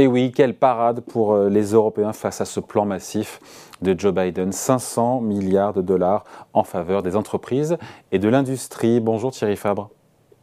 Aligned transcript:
Et 0.00 0.06
oui, 0.06 0.32
quelle 0.32 0.54
parade 0.54 1.02
pour 1.02 1.34
euh, 1.34 1.50
les 1.50 1.72
Européens 1.72 2.14
face 2.14 2.40
à 2.40 2.46
ce 2.46 2.58
plan 2.58 2.86
massif 2.86 3.38
de 3.82 3.94
Joe 3.94 4.14
Biden. 4.14 4.50
500 4.50 5.20
milliards 5.20 5.74
de 5.74 5.82
dollars 5.82 6.24
en 6.54 6.64
faveur 6.64 7.02
des 7.02 7.16
entreprises 7.16 7.76
et 8.10 8.18
de 8.18 8.26
l'industrie. 8.30 8.98
Bonjour 9.00 9.30
Thierry 9.30 9.56
Fabre. 9.56 9.90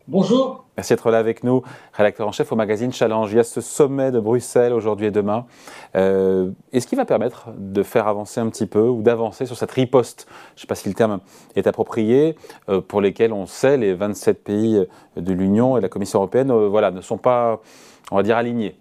Bonjour. 0.07 0.65
Merci 0.77 0.93
d'être 0.93 1.09
là 1.09 1.17
avec 1.17 1.43
nous, 1.43 1.63
rédacteur 1.91 2.27
en 2.27 2.31
chef 2.31 2.51
au 2.51 2.55
magazine 2.55 2.93
Challenge. 2.93 3.31
Il 3.31 3.37
y 3.37 3.39
a 3.39 3.43
ce 3.43 3.59
sommet 3.59 4.11
de 4.11 4.19
Bruxelles 4.19 4.73
aujourd'hui 4.73 5.07
et 5.07 5.11
demain. 5.11 5.47
Euh, 5.95 6.51
Est-ce 6.71 6.85
qu'il 6.85 6.99
va 6.99 7.05
permettre 7.05 7.47
de 7.57 7.81
faire 7.81 8.07
avancer 8.07 8.39
un 8.39 8.49
petit 8.49 8.67
peu 8.67 8.87
ou 8.87 9.01
d'avancer 9.01 9.47
sur 9.47 9.57
cette 9.57 9.71
riposte? 9.71 10.27
Je 10.49 10.59
ne 10.59 10.61
sais 10.61 10.67
pas 10.67 10.75
si 10.75 10.87
le 10.87 10.93
terme 10.93 11.19
est 11.55 11.65
approprié, 11.65 12.35
euh, 12.69 12.79
pour 12.79 13.01
lesquels 13.01 13.33
on 13.33 13.47
sait 13.47 13.75
les 13.75 13.95
27 13.95 14.43
pays 14.43 14.85
de 15.15 15.33
l'Union 15.33 15.79
et 15.79 15.81
la 15.81 15.89
Commission 15.89 16.19
européenne 16.19 16.51
euh, 16.51 16.67
voilà, 16.67 16.91
ne 16.91 17.01
sont 17.01 17.17
pas, 17.17 17.59
on 18.11 18.17
va 18.17 18.21
dire, 18.21 18.37
alignés. 18.37 18.77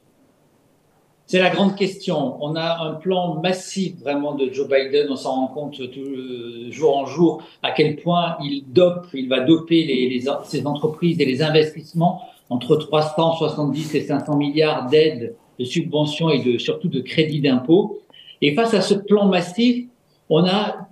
C'est 1.26 1.40
la 1.40 1.50
grande 1.50 1.74
question. 1.74 2.36
On 2.40 2.54
a 2.54 2.84
un 2.84 2.94
plan 2.94 3.40
massif 3.40 3.98
vraiment 3.98 4.34
de 4.34 4.52
Joe 4.52 4.68
Biden. 4.68 5.08
On 5.10 5.16
s'en 5.16 5.34
rend 5.34 5.46
compte 5.48 5.76
tout, 5.90 6.00
euh, 6.00 6.70
jour 6.70 6.96
en 6.96 7.06
jour 7.06 7.42
à 7.64 7.72
quel 7.72 7.96
point 7.96 8.36
il 8.40 8.64
dope, 8.68 9.08
il 9.12 9.28
va 9.28 9.40
doper 9.40 9.84
les, 9.84 10.08
les, 10.08 10.24
ces 10.44 10.66
entreprises 10.66 11.20
et 11.20 11.24
les 11.24 11.42
investissements 11.42 12.22
entre 12.48 12.76
370 12.76 13.96
et 13.96 14.02
500 14.02 14.36
milliards 14.36 14.88
d'aides, 14.88 15.34
de 15.58 15.64
subventions 15.64 16.30
et 16.30 16.44
de, 16.44 16.58
surtout 16.58 16.88
de 16.88 17.00
crédits 17.00 17.40
d'impôts. 17.40 17.98
Et 18.40 18.54
face 18.54 18.72
à 18.74 18.80
ce 18.80 18.94
plan 18.94 19.26
massif, 19.26 19.86
on 20.30 20.44
a 20.44 20.88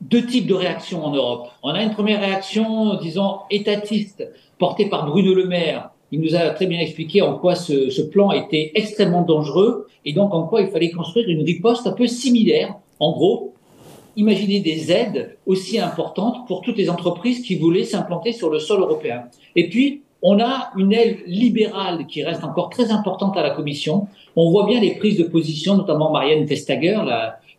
deux 0.00 0.24
types 0.24 0.46
de 0.46 0.54
réactions 0.54 1.04
en 1.04 1.12
Europe. 1.12 1.48
On 1.64 1.70
a 1.70 1.82
une 1.82 1.92
première 1.92 2.20
réaction, 2.20 2.94
disons, 2.94 3.40
étatiste, 3.50 4.30
portée 4.58 4.88
par 4.88 5.06
Bruno 5.06 5.34
Le 5.34 5.46
Maire, 5.46 5.90
il 6.14 6.20
nous 6.20 6.36
a 6.36 6.50
très 6.50 6.66
bien 6.66 6.78
expliqué 6.78 7.22
en 7.22 7.38
quoi 7.38 7.56
ce, 7.56 8.00
plan 8.02 8.30
était 8.30 8.70
extrêmement 8.76 9.22
dangereux 9.22 9.88
et 10.04 10.12
donc 10.12 10.32
en 10.32 10.44
quoi 10.44 10.60
il 10.60 10.68
fallait 10.68 10.92
construire 10.92 11.28
une 11.28 11.42
riposte 11.42 11.88
un 11.88 11.92
peu 11.92 12.06
similaire. 12.06 12.76
En 13.00 13.10
gros, 13.10 13.54
imaginez 14.14 14.60
des 14.60 14.92
aides 14.92 15.36
aussi 15.44 15.80
importantes 15.80 16.46
pour 16.46 16.60
toutes 16.60 16.76
les 16.76 16.88
entreprises 16.88 17.42
qui 17.42 17.56
voulaient 17.56 17.82
s'implanter 17.82 18.30
sur 18.30 18.48
le 18.48 18.60
sol 18.60 18.80
européen. 18.80 19.24
Et 19.56 19.68
puis, 19.68 20.02
on 20.22 20.38
a 20.38 20.70
une 20.76 20.92
aile 20.92 21.18
libérale 21.26 22.06
qui 22.06 22.22
reste 22.22 22.44
encore 22.44 22.70
très 22.70 22.92
importante 22.92 23.36
à 23.36 23.42
la 23.42 23.50
Commission. 23.50 24.06
On 24.36 24.52
voit 24.52 24.66
bien 24.66 24.80
les 24.80 24.94
prises 24.94 25.18
de 25.18 25.24
position, 25.24 25.76
notamment 25.76 26.12
Marianne 26.12 26.44
Vestager, 26.44 27.00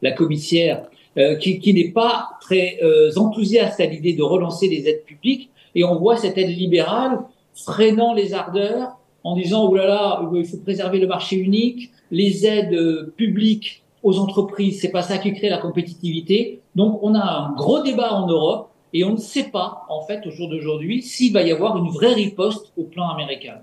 la, 0.02 0.12
commissaire, 0.14 0.84
euh, 1.18 1.36
qui, 1.36 1.60
qui 1.60 1.74
n'est 1.74 1.92
pas 1.92 2.30
très 2.40 2.78
euh, 2.82 3.12
enthousiaste 3.18 3.82
à 3.82 3.86
l'idée 3.86 4.14
de 4.14 4.24
relancer 4.24 4.70
les 4.70 4.88
aides 4.88 5.04
publiques. 5.04 5.50
Et 5.76 5.84
on 5.84 6.00
voit 6.00 6.16
cette 6.16 6.38
aide 6.38 6.58
libérale 6.58 7.20
freinant 7.56 8.14
les 8.14 8.34
ardeurs 8.34 8.98
en 9.24 9.36
disant 9.36 9.66
oh 9.66 9.76
là 9.76 9.88
là, 9.88 10.30
il 10.34 10.46
faut 10.46 10.58
préserver 10.58 11.00
le 11.00 11.08
marché 11.08 11.36
unique, 11.36 11.92
les 12.12 12.46
aides 12.46 12.74
euh, 12.74 13.14
publiques 13.18 13.84
aux 14.04 14.20
entreprises, 14.20 14.80
c'est 14.80 14.92
pas 14.92 15.02
ça 15.02 15.18
qui 15.18 15.34
crée 15.34 15.50
la 15.50 15.58
compétitivité. 15.58 16.62
Donc 16.76 17.00
on 17.02 17.16
a 17.16 17.24
un 17.24 17.54
gros 17.54 17.82
débat 17.82 18.14
en 18.14 18.28
Europe 18.28 18.70
et 18.94 19.04
on 19.04 19.14
ne 19.14 19.18
sait 19.18 19.50
pas 19.50 19.86
en 19.90 20.02
fait 20.02 20.26
au 20.28 20.30
jour 20.30 20.48
d'aujourd'hui 20.48 21.02
s'il 21.02 21.34
va 21.34 21.42
y 21.42 21.52
avoir 21.52 21.76
une 21.78 21.90
vraie 21.90 22.14
riposte 22.14 22.72
au 22.78 22.84
plan 22.84 23.10
américain. 23.10 23.56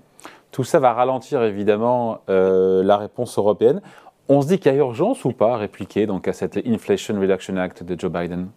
Tout 0.51 0.65
ça 0.65 0.79
va 0.79 0.93
ralentir 0.93 1.41
évidemment 1.43 2.19
euh, 2.29 2.83
la 2.83 2.97
réponse 2.97 3.37
européenne. 3.37 3.81
On 4.27 4.41
se 4.41 4.47
dit 4.47 4.59
qu'il 4.59 4.71
y 4.71 4.75
a 4.75 4.77
urgence 4.77 5.25
ou 5.25 5.31
pas 5.31 5.53
à 5.53 5.57
répliquer 5.57 6.05
donc 6.05 6.27
à 6.27 6.33
cette 6.33 6.57
Inflation 6.67 7.19
Reduction 7.19 7.57
Act 7.57 7.83
de 7.83 7.99
Joe 7.99 8.11
Biden? 8.11 8.49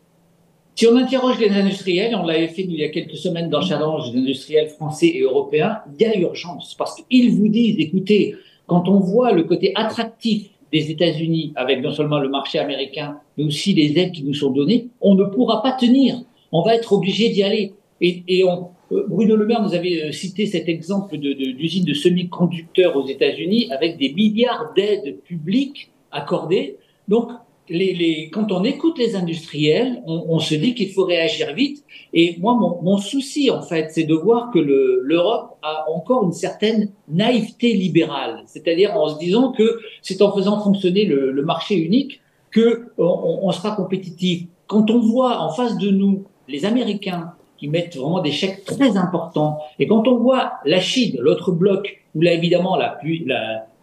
Si 0.77 0.87
on 0.87 0.95
interroge 0.97 1.41
les 1.41 1.49
industriels, 1.49 2.15
on 2.15 2.27
l'avait 2.27 2.49
fait 2.49 2.63
il 2.63 2.75
y 2.75 2.85
a 2.85 2.91
quelques 2.91 3.17
semaines 3.17 3.49
dans 3.49 3.63
Challenge, 3.63 4.13
les 4.13 4.21
industriels 4.21 4.69
français 4.69 5.07
et 5.07 5.23
européens, 5.23 5.79
il 5.91 6.03
y 6.03 6.05
a 6.05 6.15
urgence 6.19 6.75
parce 6.79 7.03
qu'ils 7.03 7.31
vous 7.31 7.49
disent, 7.49 7.77
écoutez, 7.79 8.35
quand 8.67 8.87
on 8.87 9.01
voit 9.01 9.33
le 9.33 9.45
côté 9.45 9.73
attractif 9.75 10.51
des 10.71 10.91
États-Unis 10.91 11.55
avec 11.57 11.83
non 11.83 11.93
seulement 11.93 12.19
le 12.19 12.29
marché 12.29 12.59
américain, 12.59 13.19
mais 13.39 13.45
aussi 13.45 13.73
les 13.73 13.99
aides 13.99 14.13
qui 14.13 14.23
nous 14.23 14.35
sont 14.35 14.51
données, 14.51 14.89
on 15.01 15.15
ne 15.15 15.25
pourra 15.25 15.63
pas 15.63 15.73
tenir. 15.73 16.21
On 16.53 16.61
va 16.61 16.75
être 16.75 16.93
obligé 16.93 17.31
d'y 17.31 17.43
aller. 17.43 17.73
Et, 18.03 18.45
euh, 18.45 19.01
Bruno 19.09 19.35
Le 19.35 19.47
Maire 19.47 19.63
nous 19.63 19.75
avait 19.75 20.03
euh, 20.03 20.13
cité 20.13 20.45
cet 20.45 20.69
exemple 20.69 21.17
d'usine 21.17 21.85
de, 21.85 21.87
de, 21.87 21.93
de 21.93 21.95
semi-conducteurs 21.95 22.97
aux 22.97 23.07
États-Unis 23.07 23.69
avec 23.71 23.97
des 23.97 24.13
milliards 24.13 24.75
d'aides 24.77 25.21
publiques 25.25 25.91
accordées. 26.13 26.77
Donc, 27.09 27.31
les, 27.69 27.95
les, 27.95 28.31
quand 28.31 28.53
on 28.53 28.65
écoute 28.65 28.99
les 28.99 29.17
industriels, 29.17 30.03
on, 30.07 30.27
on 30.29 30.39
se 30.39 30.55
dit 30.55 30.75
qu'il 30.75 30.91
faut 30.91 31.05
réagir 31.05 31.55
vite. 31.55 31.85
Et 32.13 32.37
moi, 32.39 32.55
mon, 32.55 32.81
mon 32.83 32.99
souci, 32.99 33.51
en 33.51 33.63
fait, 33.63 33.89
c'est 33.91 34.05
de 34.05 34.15
voir 34.15 34.51
que 34.53 34.59
l'Europe 34.59 35.57
a 35.63 35.87
encore 35.91 36.25
une 36.25 36.33
certaine 36.33 36.91
naïveté 37.09 37.75
libérale. 37.75 38.43
C'est-à-dire 38.47 38.97
en 38.97 39.09
se 39.09 39.19
disant 39.19 39.53
que 39.53 39.81
c'est 40.03 40.23
en 40.23 40.33
faisant 40.33 40.61
fonctionner 40.61 41.05
le, 41.05 41.33
le 41.33 41.43
marché 41.45 41.77
unique 41.77 42.21
que 42.51 42.87
on, 42.99 43.41
on, 43.43 43.53
sera 43.53 43.77
compétitif. 43.77 44.45
Quand 44.67 44.91
on 44.91 45.01
voit 45.01 45.41
en 45.41 45.51
face 45.51 45.77
de 45.79 45.91
nous 45.91 46.25
les 46.49 46.65
Américains 46.65 47.33
qui 47.59 47.69
mettent 47.69 47.97
vraiment 47.97 48.21
des 48.21 48.33
chèques 48.33 48.65
très 48.65 48.97
importants, 48.97 49.59
et 49.79 49.87
quand 49.87 50.07
on 50.09 50.17
voit 50.17 50.53
la 50.65 50.81
Chine, 50.81 51.17
l'autre 51.19 51.53
bloc, 51.53 52.03
où 52.15 52.21
là 52.21 52.33
évidemment 52.33 52.77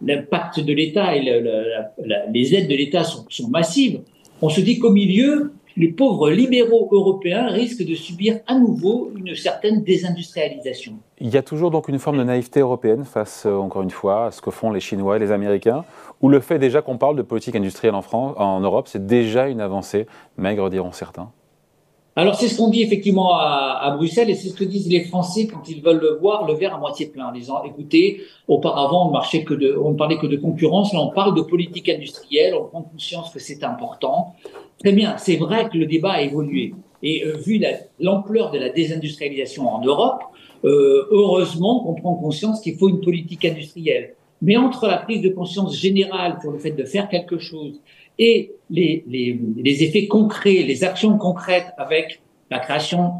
l'impact 0.06 0.60
de 0.60 0.72
l'État 0.72 1.16
et 1.16 1.22
les 2.32 2.54
aides 2.54 2.68
de 2.68 2.74
l'État 2.74 3.04
sont, 3.04 3.48
massives, 3.48 4.00
on 4.42 4.48
se 4.48 4.60
dit 4.60 4.78
qu'au 4.78 4.90
milieu, 4.90 5.52
les 5.76 5.88
pauvres 5.88 6.30
libéraux 6.30 6.88
européens 6.92 7.48
risquent 7.48 7.84
de 7.84 7.94
subir 7.94 8.38
à 8.46 8.58
nouveau 8.58 9.10
une 9.16 9.34
certaine 9.34 9.82
désindustrialisation. 9.82 10.92
Il 11.20 11.32
y 11.32 11.36
a 11.36 11.42
toujours 11.42 11.70
donc 11.70 11.88
une 11.88 11.98
forme 11.98 12.18
de 12.18 12.24
naïveté 12.24 12.60
européenne 12.60 13.04
face, 13.04 13.44
euh, 13.46 13.54
encore 13.54 13.82
une 13.82 13.90
fois, 13.90 14.26
à 14.26 14.30
ce 14.30 14.40
que 14.40 14.50
font 14.50 14.70
les 14.70 14.80
Chinois 14.80 15.16
et 15.16 15.18
les 15.18 15.32
Américains, 15.32 15.84
ou 16.20 16.28
le 16.28 16.40
fait 16.40 16.58
déjà 16.58 16.80
qu'on 16.82 16.98
parle 16.98 17.16
de 17.16 17.22
politique 17.22 17.56
industrielle 17.56 17.94
en, 17.94 18.02
France, 18.02 18.34
en 18.38 18.60
Europe, 18.60 18.86
c'est 18.88 19.06
déjà 19.06 19.48
une 19.48 19.60
avancée, 19.60 20.06
maigre 20.36 20.70
diront 20.70 20.92
certains. 20.92 21.30
Alors 22.16 22.36
c'est 22.36 22.48
ce 22.48 22.56
qu'on 22.56 22.68
dit 22.68 22.82
effectivement 22.82 23.34
à, 23.34 23.80
à 23.82 23.90
Bruxelles 23.96 24.30
et 24.30 24.34
c'est 24.34 24.48
ce 24.48 24.54
que 24.54 24.64
disent 24.64 24.88
les 24.88 25.04
Français 25.04 25.48
quand 25.48 25.68
ils 25.68 25.82
veulent 25.82 26.00
le 26.00 26.16
voir 26.20 26.46
le 26.46 26.54
verre 26.54 26.74
à 26.74 26.78
moitié 26.78 27.06
plein, 27.06 27.26
en 27.26 27.32
disant 27.32 27.64
écoutez, 27.64 28.22
auparavant 28.46 29.08
on 29.08 29.10
marchait 29.10 29.42
que 29.42 29.54
de, 29.54 29.76
on 29.76 29.90
ne 29.90 29.96
parlait 29.96 30.18
que 30.18 30.28
de 30.28 30.36
concurrence, 30.36 30.92
là 30.92 31.00
on 31.00 31.10
parle 31.10 31.34
de 31.34 31.42
politique 31.42 31.88
industrielle, 31.88 32.54
on 32.54 32.66
prend 32.66 32.82
conscience 32.82 33.30
que 33.32 33.40
c'est 33.40 33.64
important. 33.64 34.34
Très 34.78 34.92
bien, 34.92 35.16
c'est 35.16 35.36
vrai 35.36 35.68
que 35.68 35.76
le 35.76 35.86
débat 35.86 36.12
a 36.12 36.22
évolué 36.22 36.74
et 37.04 37.24
euh, 37.24 37.36
vu 37.36 37.62
l'ampleur 38.00 38.50
de 38.50 38.58
la 38.58 38.70
désindustrialisation 38.70 39.68
en 39.68 39.80
Europe, 39.84 40.22
euh, 40.64 41.06
heureusement 41.10 41.80
qu'on 41.80 41.94
prend 41.94 42.14
conscience 42.14 42.60
qu'il 42.60 42.76
faut 42.76 42.88
une 42.88 43.00
politique 43.00 43.44
industrielle. 43.44 44.14
Mais 44.40 44.56
entre 44.56 44.86
la 44.86 44.98
prise 44.98 45.22
de 45.22 45.28
conscience 45.28 45.76
générale 45.76 46.38
pour 46.40 46.52
le 46.52 46.58
fait 46.58 46.72
de 46.72 46.84
faire 46.84 47.08
quelque 47.08 47.38
chose 47.38 47.80
et 48.18 48.52
les, 48.70 49.82
effets 49.82 50.06
concrets, 50.06 50.62
les 50.62 50.84
actions 50.84 51.16
concrètes 51.18 51.72
avec 51.78 52.20
la 52.50 52.58
création 52.58 53.12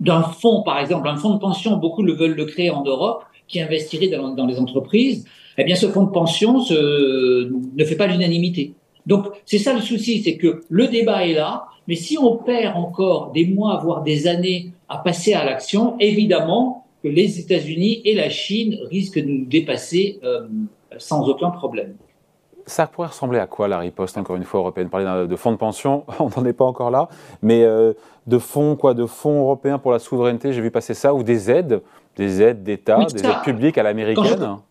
d'un 0.00 0.22
fonds, 0.22 0.62
par 0.62 0.78
exemple, 0.80 1.08
un 1.08 1.16
fonds 1.16 1.34
de 1.34 1.38
pension, 1.38 1.76
beaucoup 1.76 2.02
le 2.02 2.14
veulent 2.14 2.34
le 2.34 2.46
créer 2.46 2.70
en 2.70 2.82
Europe, 2.82 3.24
qui 3.46 3.60
investirait 3.60 4.08
dans, 4.08 4.46
les 4.46 4.58
entreprises, 4.58 5.26
eh 5.58 5.64
bien 5.64 5.74
ce 5.74 5.88
fonds 5.88 6.04
de 6.04 6.10
pension 6.10 6.60
se, 6.60 7.50
ne 7.50 7.84
fait 7.84 7.96
pas 7.96 8.06
l'unanimité. 8.06 8.74
Donc 9.06 9.26
c'est 9.44 9.58
ça 9.58 9.74
le 9.74 9.80
souci, 9.80 10.22
c'est 10.22 10.36
que 10.36 10.62
le 10.68 10.86
débat 10.86 11.26
est 11.26 11.34
là, 11.34 11.64
mais 11.88 11.96
si 11.96 12.16
on 12.16 12.36
perd 12.36 12.76
encore 12.76 13.32
des 13.32 13.46
mois, 13.46 13.80
voire 13.82 14.02
des 14.02 14.28
années 14.28 14.72
à 14.88 14.98
passer 14.98 15.32
à 15.32 15.44
l'action, 15.44 15.96
évidemment 15.98 16.86
que 17.02 17.08
les 17.08 17.40
États-Unis 17.40 18.02
et 18.04 18.14
la 18.14 18.28
Chine 18.28 18.78
risquent 18.90 19.18
de 19.18 19.28
nous 19.28 19.44
dépasser 19.46 20.20
euh, 20.22 20.46
sans 20.98 21.28
aucun 21.28 21.50
problème. 21.50 21.94
Ça 22.66 22.86
pourrait 22.86 23.08
ressembler 23.08 23.38
à 23.38 23.46
quoi 23.46 23.68
la 23.68 23.78
riposte, 23.78 24.16
encore 24.18 24.36
une 24.36 24.44
fois, 24.44 24.60
européenne? 24.60 24.88
Parler 24.88 25.26
de 25.26 25.36
fonds 25.36 25.52
de 25.52 25.56
pension, 25.56 26.04
on 26.20 26.28
n'en 26.28 26.44
est 26.46 26.52
pas 26.52 26.64
encore 26.64 26.90
là, 26.90 27.08
mais 27.42 27.62
euh, 27.64 27.92
de 28.26 28.38
fonds, 28.38 28.76
quoi, 28.76 28.94
de 28.94 29.06
fonds 29.06 29.40
européens 29.40 29.78
pour 29.78 29.92
la 29.92 29.98
souveraineté, 29.98 30.52
j'ai 30.52 30.60
vu 30.60 30.70
passer 30.70 30.94
ça, 30.94 31.14
ou 31.14 31.22
des 31.22 31.50
aides, 31.50 31.82
des 32.16 32.42
aides 32.42 32.62
d'État, 32.62 32.98
oui, 32.98 33.06
des 33.06 33.24
aides 33.24 33.42
publiques 33.42 33.78
à 33.78 33.82
l'américaine? 33.82 34.24
quand, 34.38 34.62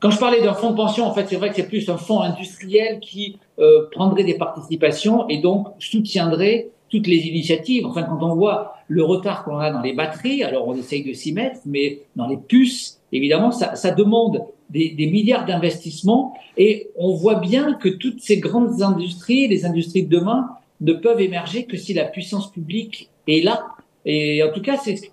quand 0.00 0.10
je, 0.10 0.18
parlais 0.18 0.42
d'un 0.42 0.54
fonds 0.54 0.70
de 0.70 0.76
pension, 0.76 1.06
en 1.06 1.12
fait, 1.12 1.26
c'est 1.28 1.36
vrai 1.36 1.50
que 1.50 1.56
c'est 1.56 1.68
plus 1.68 1.88
un 1.88 1.96
fonds 1.96 2.20
industriel 2.20 3.00
qui 3.00 3.38
euh, 3.58 3.88
prendrait 3.92 4.24
des 4.24 4.38
participations 4.38 5.28
et 5.28 5.38
donc 5.38 5.68
soutiendrait 5.78 6.68
toutes 6.88 7.06
les 7.06 7.26
initiatives. 7.26 7.86
Enfin, 7.86 8.02
quand 8.02 8.22
on 8.22 8.34
voit 8.34 8.74
le 8.88 9.02
retard 9.02 9.44
qu'on 9.44 9.58
a 9.58 9.70
dans 9.70 9.80
les 9.80 9.92
batteries, 9.92 10.44
alors 10.44 10.68
on 10.68 10.74
essaye 10.74 11.04
de 11.04 11.12
s'y 11.12 11.32
mettre, 11.32 11.60
mais 11.66 12.02
dans 12.14 12.28
les 12.28 12.36
puces, 12.36 12.95
évidemment, 13.12 13.50
ça, 13.50 13.76
ça 13.76 13.90
demande 13.90 14.44
des, 14.70 14.90
des 14.90 15.06
milliards 15.06 15.46
d'investissements 15.46 16.34
et 16.56 16.90
on 16.96 17.14
voit 17.14 17.36
bien 17.36 17.74
que 17.74 17.88
toutes 17.88 18.20
ces 18.20 18.38
grandes 18.38 18.82
industries, 18.82 19.48
les 19.48 19.64
industries 19.64 20.04
de 20.04 20.08
demain, 20.08 20.48
ne 20.80 20.92
peuvent 20.92 21.20
émerger 21.20 21.64
que 21.64 21.76
si 21.76 21.94
la 21.94 22.04
puissance 22.04 22.50
publique 22.50 23.10
est 23.26 23.44
là. 23.44 23.66
Et 24.04 24.42
en 24.42 24.52
tout 24.52 24.62
cas, 24.62 24.76
c'est 24.76 25.12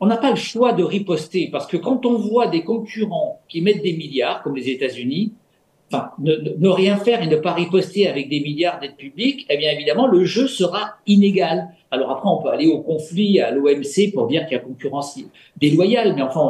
on 0.00 0.06
n'a 0.06 0.16
pas 0.16 0.30
le 0.30 0.36
choix 0.36 0.72
de 0.72 0.82
riposter 0.82 1.48
parce 1.52 1.66
que 1.66 1.76
quand 1.76 2.06
on 2.06 2.16
voit 2.16 2.46
des 2.46 2.64
concurrents 2.64 3.40
qui 3.48 3.60
mettent 3.60 3.82
des 3.82 3.92
milliards, 3.92 4.42
comme 4.42 4.56
les 4.56 4.70
États-Unis, 4.70 5.34
enfin, 5.92 6.10
ne, 6.18 6.68
rien 6.68 6.96
faire 6.96 7.22
et 7.22 7.26
ne 7.26 7.36
pas 7.36 7.52
riposter 7.52 8.06
avec 8.06 8.28
des 8.28 8.40
milliards 8.40 8.78
d'aides 8.80 8.96
publiques, 8.96 9.46
eh 9.50 9.56
bien 9.56 9.72
évidemment, 9.72 10.06
le 10.06 10.24
jeu 10.24 10.46
sera 10.46 10.94
inégal. 11.06 11.68
Alors 11.90 12.10
après, 12.10 12.28
on 12.28 12.42
peut 12.42 12.50
aller 12.50 12.68
au 12.68 12.80
conflit 12.80 13.40
à 13.40 13.50
l'OMC 13.50 14.12
pour 14.14 14.28
dire 14.28 14.46
qu'il 14.46 14.56
y 14.56 14.60
a 14.60 14.62
concurrence 14.62 15.18
déloyale, 15.56 16.14
mais 16.14 16.22
enfin, 16.22 16.40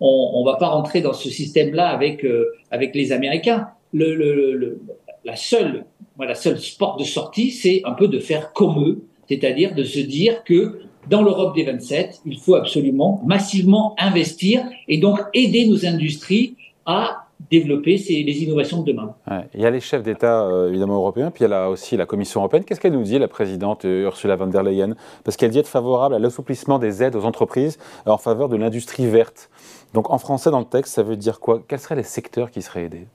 on 0.00 0.40
ne 0.40 0.44
va 0.44 0.56
pas 0.56 0.68
rentrer 0.68 1.00
dans 1.00 1.12
ce 1.12 1.30
système-là 1.30 1.88
avec, 1.88 2.24
euh, 2.24 2.52
avec 2.70 2.94
les 2.94 3.12
Américains. 3.12 3.68
Le, 3.92 4.14
le, 4.14 4.80
la 5.24 5.36
seule, 5.36 5.84
la 6.18 6.34
seule 6.34 6.58
sport 6.58 6.96
de 6.96 7.04
sortie, 7.04 7.50
c'est 7.50 7.82
un 7.84 7.92
peu 7.92 8.08
de 8.08 8.18
faire 8.18 8.52
comme 8.52 8.82
eux, 8.84 9.04
c'est-à-dire 9.28 9.74
de 9.74 9.84
se 9.84 10.00
dire 10.00 10.42
que 10.44 10.80
dans 11.08 11.22
l'Europe 11.22 11.54
des 11.54 11.64
27, 11.64 12.20
il 12.26 12.38
faut 12.38 12.54
absolument 12.54 13.22
massivement 13.24 13.94
investir 13.98 14.64
et 14.86 14.98
donc 14.98 15.18
aider 15.34 15.66
nos 15.66 15.86
industries 15.86 16.56
à 16.84 17.26
développer 17.48 17.96
ces, 17.96 18.22
les 18.22 18.42
innovations 18.42 18.82
de 18.82 18.92
demain. 18.92 19.14
il 19.54 19.60
y 19.60 19.66
a 19.66 19.70
les 19.70 19.80
chefs 19.80 20.02
d'État 20.02 20.42
euh, 20.42 20.68
évidemment 20.68 20.96
européens, 20.96 21.30
puis 21.30 21.44
il 21.44 21.50
y 21.50 21.52
a 21.52 21.70
aussi 21.70 21.96
la 21.96 22.06
Commission 22.06 22.40
européenne. 22.40 22.64
Qu'est-ce 22.64 22.80
qu'elle 22.80 22.92
nous 22.92 23.02
dit, 23.02 23.18
la 23.18 23.28
présidente 23.28 23.84
euh, 23.84 24.04
Ursula 24.04 24.36
von 24.36 24.48
der 24.48 24.62
Leyen? 24.62 24.94
Parce 25.24 25.36
qu'elle 25.36 25.50
dit 25.50 25.58
être 25.58 25.68
favorable 25.68 26.14
à 26.14 26.18
l'assouplissement 26.18 26.78
des 26.78 27.02
aides 27.02 27.16
aux 27.16 27.24
entreprises 27.24 27.78
en 28.04 28.18
faveur 28.18 28.48
de 28.48 28.56
l'industrie 28.56 29.06
verte. 29.06 29.50
Donc 29.94 30.10
en 30.10 30.18
français, 30.18 30.50
dans 30.50 30.60
le 30.60 30.66
texte, 30.66 30.94
ça 30.94 31.02
veut 31.02 31.16
dire 31.16 31.40
quoi? 31.40 31.62
Quels 31.66 31.78
seraient 31.78 31.96
les 31.96 32.02
secteurs 32.02 32.50
qui 32.50 32.62
seraient 32.62 32.84
aidés? 32.84 33.06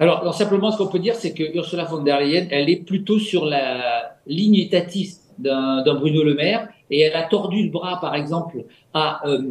Alors, 0.00 0.34
simplement, 0.34 0.72
ce 0.72 0.78
qu'on 0.78 0.88
peut 0.88 0.98
dire, 0.98 1.14
c'est 1.14 1.34
que 1.34 1.56
Ursula 1.56 1.84
von 1.84 2.02
der 2.02 2.20
Leyen, 2.20 2.48
elle 2.50 2.68
est 2.68 2.84
plutôt 2.84 3.18
sur 3.18 3.44
la 3.44 4.16
ligne 4.26 4.56
étatiste 4.56 5.34
d'un 5.38 5.82
Bruno 5.94 6.24
Le 6.24 6.34
Maire, 6.34 6.68
et 6.90 7.00
elle 7.00 7.14
a 7.14 7.24
tordu 7.24 7.64
le 7.64 7.70
bras, 7.70 8.00
par 8.00 8.14
exemple, 8.14 8.64
à 8.92 9.26
euh, 9.28 9.42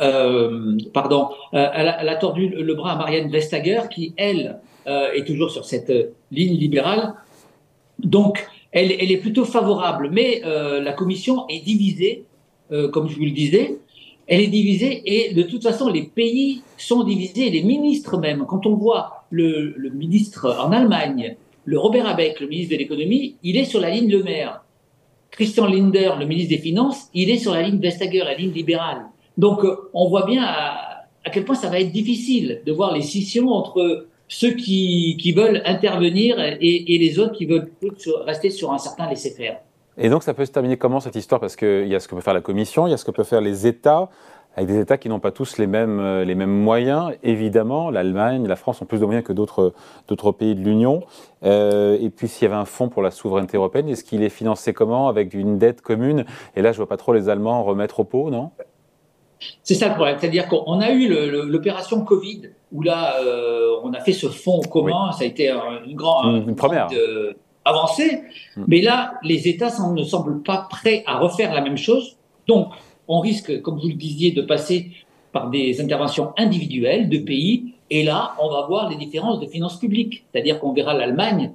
euh, 0.00 0.78
pardon, 0.92 1.28
euh, 1.54 1.68
elle 1.74 1.88
a, 1.88 2.16
tordu 2.16 2.48
le 2.48 2.74
bras 2.74 2.92
à 2.92 2.96
Marianne 2.96 3.30
Vestager, 3.30 3.82
qui, 3.90 4.14
elle, 4.16 4.60
euh, 4.86 5.12
est 5.12 5.26
toujours 5.26 5.50
sur 5.50 5.64
cette 5.64 5.92
ligne 6.30 6.56
libérale. 6.56 7.14
Donc, 7.98 8.46
elle, 8.72 8.92
elle 8.92 9.12
est 9.12 9.18
plutôt 9.18 9.44
favorable, 9.44 10.10
mais 10.12 10.42
la 10.44 10.92
commission 10.92 11.46
est 11.48 11.60
divisée, 11.60 12.24
comme 12.92 13.08
je 13.08 13.16
vous 13.16 13.24
le 13.24 13.32
disais, 13.32 13.78
elle 14.28 14.40
est 14.40 14.46
divisée 14.46 15.02
et 15.04 15.34
de 15.34 15.42
toute 15.42 15.64
façon, 15.64 15.88
les 15.88 16.04
pays 16.04 16.62
sont 16.78 17.02
divisés, 17.02 17.50
les 17.50 17.64
ministres 17.64 18.16
même. 18.16 18.46
Quand 18.46 18.64
on 18.64 18.76
voit 18.76 19.24
le, 19.30 19.74
le 19.76 19.90
ministre 19.90 20.56
en 20.64 20.70
Allemagne, 20.70 21.34
le 21.64 21.78
Robert 21.78 22.06
Abeck, 22.06 22.38
le 22.38 22.46
ministre 22.46 22.72
de 22.72 22.78
l'économie, 22.78 23.34
il 23.42 23.56
est 23.56 23.64
sur 23.64 23.80
la 23.80 23.90
ligne 23.90 24.08
Le 24.08 24.22
Maire. 24.22 24.62
Christian 25.32 25.66
Linder, 25.66 26.12
le 26.18 26.26
ministre 26.26 26.50
des 26.50 26.58
Finances, 26.58 27.08
il 27.12 27.28
est 27.30 27.38
sur 27.38 27.52
la 27.54 27.62
ligne 27.62 27.80
Vestager, 27.80 28.18
la 28.18 28.34
ligne 28.34 28.52
libérale. 28.52 29.06
Donc, 29.40 29.64
euh, 29.64 29.88
on 29.94 30.10
voit 30.10 30.26
bien 30.26 30.44
à, 30.44 31.06
quel 31.32 31.46
point 31.46 31.54
ça 31.54 31.70
va 31.70 31.80
être 31.80 31.92
difficile 31.92 32.60
de 32.66 32.72
voir 32.72 32.92
les 32.92 33.00
scissions 33.00 33.48
entre 33.48 34.06
ceux 34.28 34.50
qui, 34.50 35.32
veulent 35.34 35.62
intervenir 35.64 36.38
et, 36.38 36.98
les 37.00 37.18
autres 37.18 37.32
qui 37.32 37.46
veulent 37.46 37.70
rester 38.26 38.50
sur 38.50 38.70
un 38.70 38.78
certain 38.78 39.08
laisser-faire. 39.08 39.56
Et 39.96 40.10
donc, 40.10 40.22
ça 40.24 40.34
peut 40.34 40.44
se 40.44 40.52
terminer 40.52 40.76
comment 40.76 41.00
cette 41.00 41.16
histoire? 41.16 41.40
Parce 41.40 41.56
qu'il 41.56 41.88
y 41.88 41.94
a 41.94 42.00
ce 42.00 42.06
que 42.06 42.14
peut 42.14 42.20
faire 42.20 42.34
la 42.34 42.42
Commission, 42.42 42.86
il 42.86 42.90
y 42.90 42.92
a 42.92 42.98
ce 42.98 43.04
que 43.06 43.10
peuvent 43.12 43.26
faire 43.26 43.40
les 43.40 43.66
États, 43.66 44.10
avec 44.56 44.68
des 44.68 44.78
États 44.78 44.98
qui 44.98 45.08
n'ont 45.08 45.20
pas 45.20 45.30
tous 45.30 45.56
les 45.56 45.66
mêmes, 45.66 46.00
euh, 46.00 46.24
les 46.24 46.34
mêmes 46.34 46.52
moyens. 46.52 47.12
Évidemment, 47.22 47.90
l'Allemagne, 47.90 48.46
la 48.46 48.56
France 48.56 48.82
ont 48.82 48.84
plus 48.84 49.00
de 49.00 49.06
moyens 49.06 49.24
que 49.24 49.32
d'autres, 49.32 49.72
pays 50.32 50.54
de 50.54 50.60
l'Union. 50.60 51.02
Euh, 51.44 51.96
et 51.98 52.10
puis, 52.10 52.28
s'il 52.28 52.46
y 52.46 52.50
avait 52.50 52.60
un 52.60 52.66
fonds 52.66 52.90
pour 52.90 53.00
la 53.00 53.10
souveraineté 53.10 53.56
européenne, 53.56 53.88
est-ce 53.88 54.04
qu'il 54.04 54.22
est 54.22 54.28
financé 54.28 54.74
comment? 54.74 55.08
Avec 55.08 55.32
une 55.32 55.56
dette 55.56 55.80
commune? 55.80 56.26
Et 56.56 56.62
là, 56.62 56.72
je 56.72 56.76
vois 56.76 56.88
pas 56.88 56.98
trop 56.98 57.14
les 57.14 57.30
Allemands 57.30 57.64
remettre 57.64 58.00
au 58.00 58.04
pot, 58.04 58.30
non? 58.30 58.50
C'est 59.62 59.74
ça 59.74 59.88
le 59.88 59.94
problème, 59.94 60.16
c'est-à-dire 60.18 60.48
qu'on 60.48 60.80
a 60.80 60.90
eu 60.90 61.08
l'opération 61.08 62.04
Covid 62.04 62.50
où 62.72 62.82
là 62.82 63.16
euh, 63.20 63.76
on 63.82 63.92
a 63.92 64.00
fait 64.00 64.12
ce 64.12 64.28
fonds 64.28 64.60
commun, 64.60 65.12
ça 65.12 65.24
a 65.24 65.26
été 65.26 65.50
une, 65.50 65.94
grande 65.94 66.48
une 66.48 66.54
première. 66.54 66.88
avancée, 67.64 68.22
mm. 68.56 68.64
mais 68.66 68.80
là 68.82 69.14
les 69.22 69.48
États 69.48 69.70
ne 69.92 70.02
semblent 70.02 70.42
pas 70.42 70.68
prêts 70.70 71.02
à 71.06 71.18
refaire 71.18 71.54
la 71.54 71.60
même 71.60 71.78
chose, 71.78 72.16
donc 72.46 72.68
on 73.08 73.20
risque, 73.20 73.60
comme 73.62 73.78
vous 73.78 73.88
le 73.88 73.94
disiez, 73.94 74.30
de 74.30 74.42
passer 74.42 74.90
par 75.32 75.50
des 75.50 75.80
interventions 75.80 76.32
individuelles 76.36 77.08
de 77.08 77.18
pays, 77.18 77.74
et 77.90 78.04
là 78.04 78.34
on 78.40 78.50
va 78.50 78.66
voir 78.66 78.88
les 78.88 78.96
différences 78.96 79.40
de 79.40 79.46
finances 79.46 79.78
publiques, 79.78 80.24
c'est-à-dire 80.32 80.60
qu'on 80.60 80.72
verra 80.72 80.94
l'Allemagne 80.94 81.52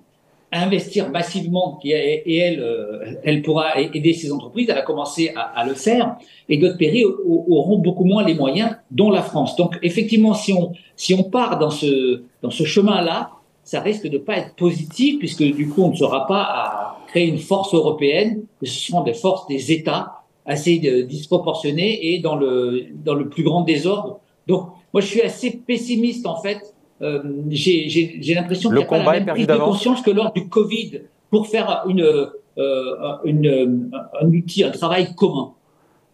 investir 0.64 1.10
massivement 1.10 1.80
et 1.84 2.38
elle, 2.38 2.60
euh, 2.60 3.16
elle 3.24 3.42
pourra 3.42 3.80
aider 3.80 4.14
ses 4.14 4.32
entreprises. 4.32 4.68
Elle 4.70 4.78
a 4.78 4.84
commencé 4.84 5.34
à, 5.36 5.66
le 5.66 5.74
faire 5.74 6.16
et 6.50 6.58
d'autres 6.58 6.78
pays 6.78 7.04
auront 7.06 7.78
beaucoup 7.80 8.06
moins 8.06 8.24
les 8.24 8.34
moyens, 8.34 8.76
dont 8.92 9.10
la 9.10 9.22
France. 9.22 9.56
Donc 9.56 9.78
effectivement, 9.82 10.34
si 10.34 10.54
on 10.54 10.74
si 10.96 11.14
on 11.14 11.24
part 11.24 11.60
dans 11.60 11.70
ce 11.70 12.24
dans 12.42 12.52
ce 12.52 12.64
chemin-là, 12.64 13.32
ça 13.64 13.82
risque 13.82 14.08
de 14.08 14.18
pas 14.18 14.38
être 14.38 14.56
positif 14.56 15.20
puisque 15.20 15.44
du 15.44 15.68
coup 15.68 15.84
on 15.84 15.92
ne 15.92 15.96
sera 15.96 16.28
pas 16.28 16.42
à 16.42 16.98
créer 17.08 17.28
une 17.28 17.40
force 17.40 17.74
européenne, 17.74 18.44
ce 18.64 18.72
seront 18.72 19.02
des 19.04 19.14
forces 19.14 19.48
des 19.48 19.72
États 19.72 20.22
assez 20.46 20.78
disproportionnées 21.08 22.14
et 22.14 22.20
dans 22.20 22.36
le 22.36 22.86
dans 23.04 23.16
le 23.16 23.30
plus 23.30 23.44
grand 23.44 23.62
désordre. 23.62 24.20
Donc 24.48 24.70
moi 24.94 25.02
je 25.02 25.08
suis 25.08 25.22
assez 25.22 25.52
pessimiste 25.52 26.28
en 26.28 26.42
fait 26.42 26.75
euh, 27.02 27.22
j'ai 27.50 28.34
l'impression 28.34 28.70
qu'il 28.70 28.80
n'y 28.80 28.84
a 28.84 28.88
pas 28.88 29.04
la 29.04 29.12
même 29.20 29.26
prise 29.26 29.48
de 29.48 29.58
conscience 29.58 30.02
que 30.02 30.12
lors 30.12 30.32
du 30.32 30.48
Covid 30.48 31.02
pour 31.30 31.48
faire 31.48 31.84
une, 31.88 32.02
euh, 32.02 33.18
une, 33.26 33.92
un 34.22 34.28
outil, 34.28 34.64
un 34.64 34.72
travail 34.72 35.14
commun. 35.16 35.54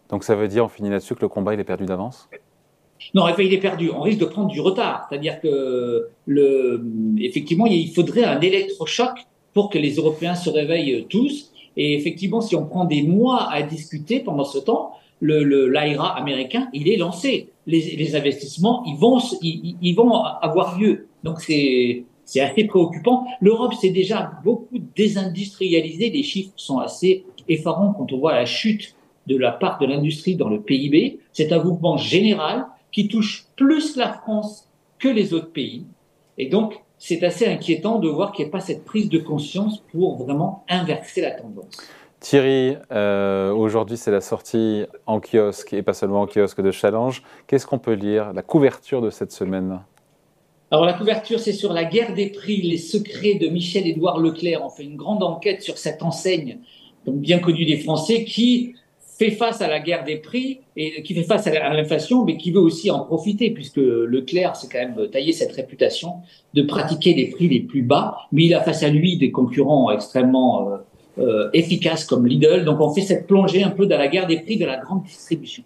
Donc 0.09 0.23
ça 0.23 0.35
veut 0.35 0.47
dire, 0.47 0.65
on 0.65 0.69
finit 0.69 0.89
là-dessus, 0.89 1.15
que 1.15 1.21
le 1.21 1.29
combat 1.29 1.53
il 1.53 1.59
est 1.59 1.63
perdu 1.63 1.85
d'avance? 1.85 2.27
Non, 3.13 3.25
il 3.37 3.53
est 3.53 3.57
perdu. 3.57 3.89
On 3.89 4.01
risque 4.01 4.19
de 4.19 4.25
prendre 4.25 4.49
du 4.49 4.61
retard. 4.61 5.07
C'est-à-dire 5.09 5.39
que, 5.41 6.07
le, 6.25 6.83
effectivement, 7.19 7.65
il 7.65 7.91
faudrait 7.91 8.23
un 8.23 8.39
électrochoc 8.39 9.25
pour 9.53 9.69
que 9.69 9.77
les 9.77 9.95
Européens 9.95 10.35
se 10.35 10.49
réveillent 10.49 11.07
tous. 11.09 11.51
Et 11.77 11.95
effectivement, 11.95 12.41
si 12.41 12.55
on 12.55 12.65
prend 12.65 12.85
des 12.85 13.01
mois 13.01 13.49
à 13.51 13.61
discuter 13.63 14.19
pendant 14.19 14.43
ce 14.43 14.59
temps, 14.59 14.93
le 15.19 15.67
l'AIRA 15.67 16.17
américain, 16.17 16.67
il 16.73 16.89
est 16.89 16.97
lancé. 16.97 17.50
Les, 17.67 18.15
investissements, 18.15 18.83
ils 18.85 18.97
vont, 18.97 19.19
ils, 19.41 19.93
vont 19.93 20.13
avoir 20.13 20.79
lieu. 20.79 21.07
Donc 21.23 21.41
c'est 21.41 22.03
c'est 22.23 22.39
assez 22.39 22.63
préoccupant. 22.63 23.25
L'Europe 23.41 23.73
s'est 23.73 23.89
déjà 23.89 24.31
beaucoup 24.43 24.79
désindustrialisée. 24.95 26.09
Les 26.09 26.23
chiffres 26.23 26.53
sont 26.55 26.79
assez 26.79 27.25
effarants 27.49 27.93
quand 27.93 28.11
on 28.13 28.19
voit 28.19 28.33
la 28.33 28.45
chute 28.45 28.95
de 29.27 29.35
la 29.37 29.51
part 29.51 29.79
de 29.79 29.85
l'industrie 29.85 30.35
dans 30.35 30.49
le 30.49 30.61
PIB. 30.61 31.19
C'est 31.33 31.51
un 31.51 31.63
mouvement 31.63 31.97
général 31.97 32.67
qui 32.91 33.07
touche 33.07 33.47
plus 33.55 33.95
la 33.97 34.13
France 34.13 34.69
que 34.97 35.09
les 35.09 35.33
autres 35.33 35.51
pays. 35.51 35.85
Et 36.37 36.47
donc, 36.47 36.81
c'est 36.97 37.23
assez 37.23 37.47
inquiétant 37.47 37.99
de 37.99 38.07
voir 38.07 38.31
qu'il 38.31 38.45
n'y 38.45 38.49
ait 38.49 38.51
pas 38.51 38.59
cette 38.59 38.85
prise 38.85 39.09
de 39.09 39.19
conscience 39.19 39.83
pour 39.91 40.23
vraiment 40.23 40.63
inverser 40.69 41.21
la 41.21 41.31
tendance. 41.31 41.77
Thierry, 42.21 42.77
euh, 42.91 43.51
aujourd'hui 43.51 43.97
c'est 43.97 44.11
la 44.11 44.21
sortie 44.21 44.85
en 45.07 45.19
kiosque 45.19 45.73
et 45.73 45.81
pas 45.81 45.93
seulement 45.93 46.21
en 46.21 46.27
kiosque 46.27 46.61
de 46.61 46.69
Challenge. 46.69 47.23
Qu'est-ce 47.47 47.65
qu'on 47.65 47.79
peut 47.79 47.93
lire? 47.93 48.31
La 48.31 48.43
couverture 48.43 49.01
de 49.01 49.09
cette 49.09 49.31
semaine 49.31 49.81
alors 50.73 50.85
la 50.85 50.93
couverture, 50.93 51.41
c'est 51.41 51.51
sur 51.51 51.73
la 51.73 51.83
guerre 51.83 52.13
des 52.13 52.27
prix, 52.27 52.61
les 52.61 52.77
secrets 52.77 53.33
de 53.33 53.47
Michel-Édouard 53.47 54.19
Leclerc. 54.19 54.61
On 54.63 54.69
fait 54.69 54.85
une 54.85 54.95
grande 54.95 55.21
enquête 55.21 55.61
sur 55.61 55.77
cette 55.77 56.01
enseigne, 56.01 56.59
bien 57.05 57.39
connue 57.39 57.65
des 57.65 57.75
Français, 57.75 58.23
qui 58.23 58.75
fait 59.19 59.31
face 59.31 59.61
à 59.61 59.67
la 59.67 59.81
guerre 59.81 60.05
des 60.05 60.15
prix 60.15 60.61
et 60.77 61.03
qui 61.03 61.13
fait 61.13 61.23
face 61.23 61.45
à 61.45 61.73
l'inflation, 61.73 62.23
mais 62.23 62.37
qui 62.37 62.51
veut 62.51 62.61
aussi 62.61 62.89
en 62.89 63.01
profiter, 63.01 63.49
puisque 63.49 63.81
Leclerc 63.81 64.55
s'est 64.55 64.69
quand 64.71 64.79
même 64.79 65.09
taillé 65.09 65.33
cette 65.33 65.51
réputation 65.51 66.21
de 66.53 66.61
pratiquer 66.61 67.15
les 67.15 67.31
prix 67.31 67.49
les 67.49 67.59
plus 67.59 67.81
bas, 67.81 68.15
mais 68.31 68.45
il 68.45 68.53
a 68.53 68.61
face 68.61 68.81
à 68.81 68.87
lui 68.87 69.17
des 69.17 69.29
concurrents 69.29 69.91
extrêmement 69.91 70.69
euh, 71.17 71.21
euh, 71.21 71.49
efficace 71.53 72.05
comme 72.05 72.25
Lidl. 72.25 72.63
Donc 72.63 72.79
on 72.79 72.93
fait 72.93 73.01
cette 73.01 73.27
plongée 73.27 73.63
un 73.63 73.69
peu 73.69 73.85
dans 73.85 73.97
la 73.97 74.07
guerre 74.07 74.27
des 74.27 74.39
prix 74.39 74.57
de 74.57 74.65
la 74.65 74.77
grande 74.77 75.03
distribution. 75.03 75.63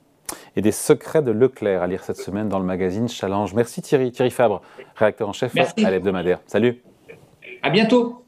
Et 0.56 0.62
des 0.62 0.72
secrets 0.72 1.22
de 1.22 1.32
Leclerc 1.32 1.84
à 1.84 1.88
lire 1.88 2.04
cette 2.04 2.18
semaine 2.18 2.50
dans 2.50 2.60
le 2.60 2.66
magazine 2.66 3.08
Challenge. 3.08 3.54
Merci 3.54 3.82
Thierry. 3.82 4.12
Thierry 4.12 4.32
Fabre, 4.32 4.62
rédacteur 4.96 5.30
en 5.30 5.34
chef 5.34 5.54
à 5.58 5.92
l'hebdomadaire. 5.92 6.40
Salut. 6.48 6.82
À 7.62 7.70
bientôt. 7.70 8.25